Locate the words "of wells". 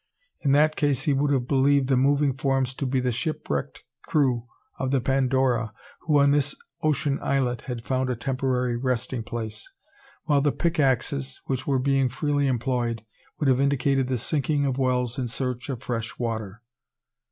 14.65-15.19